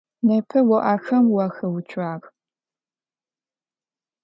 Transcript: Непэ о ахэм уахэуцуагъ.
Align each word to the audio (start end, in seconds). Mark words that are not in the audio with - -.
Непэ 0.27 0.59
о 0.75 0.77
ахэм 0.93 1.25
уахэуцуагъ. 1.35 2.27